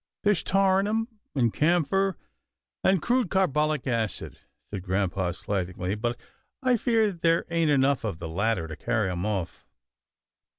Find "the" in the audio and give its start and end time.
8.17-8.27